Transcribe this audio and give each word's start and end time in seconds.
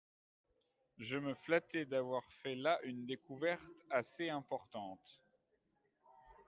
Je 0.97 1.19
me 1.19 1.35
flattais 1.35 1.85
d’avoir 1.85 2.23
fait 2.31 2.55
là 2.55 2.79
une 2.81 3.05
découverte 3.05 3.85
assez 3.91 4.31
importante. 4.31 5.21